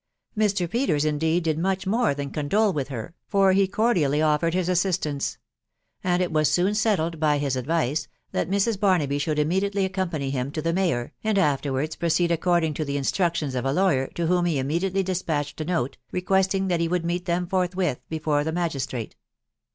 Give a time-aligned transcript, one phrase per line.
[0.35, 0.67] Mr.
[0.67, 5.37] Peters, indeed, did much more than condole with her, for he cordially offered his assistance;
[6.03, 8.79] and it was soon settled, by his advice, that Mrs.
[8.79, 13.53] Barnaby should immediately accompany him to the mayor, and afterwards proceed according to the instructions
[13.53, 17.05] of a lawyer, to whom he immediately despatched a note, request ing that he would
[17.05, 19.15] meet them forthwith before the magistrate.